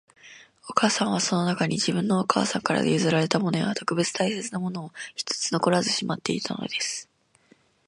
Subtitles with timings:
[0.67, 7.07] お母さんは、その中に、自分のお母さんから譲られたものや、特別大切なものを一つ残らずしまっていたのです